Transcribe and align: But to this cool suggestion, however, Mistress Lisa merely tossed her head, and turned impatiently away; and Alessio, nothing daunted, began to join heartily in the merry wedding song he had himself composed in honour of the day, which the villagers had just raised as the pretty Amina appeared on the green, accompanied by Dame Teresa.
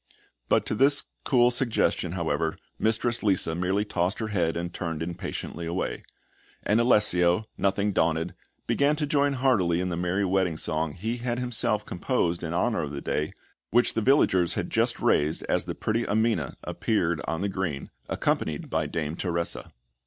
But 0.49 0.65
to 0.65 0.73
this 0.73 1.03
cool 1.25 1.51
suggestion, 1.51 2.13
however, 2.13 2.57
Mistress 2.79 3.21
Lisa 3.21 3.53
merely 3.53 3.85
tossed 3.85 4.17
her 4.17 4.29
head, 4.29 4.55
and 4.55 4.73
turned 4.73 5.03
impatiently 5.03 5.67
away; 5.67 6.01
and 6.63 6.81
Alessio, 6.81 7.45
nothing 7.55 7.91
daunted, 7.93 8.33
began 8.65 8.95
to 8.95 9.05
join 9.05 9.33
heartily 9.33 9.79
in 9.79 9.89
the 9.89 9.95
merry 9.95 10.25
wedding 10.25 10.57
song 10.57 10.93
he 10.93 11.17
had 11.17 11.37
himself 11.37 11.85
composed 11.85 12.41
in 12.41 12.51
honour 12.51 12.81
of 12.81 12.91
the 12.91 12.99
day, 13.01 13.31
which 13.69 13.93
the 13.93 14.01
villagers 14.01 14.55
had 14.55 14.71
just 14.71 14.99
raised 14.99 15.43
as 15.47 15.65
the 15.65 15.75
pretty 15.75 16.07
Amina 16.07 16.57
appeared 16.63 17.21
on 17.27 17.41
the 17.41 17.47
green, 17.47 17.91
accompanied 18.09 18.71
by 18.71 18.87
Dame 18.87 19.15
Teresa. 19.15 19.71